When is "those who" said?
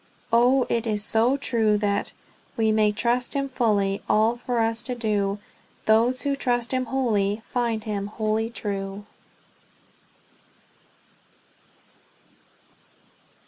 5.85-6.35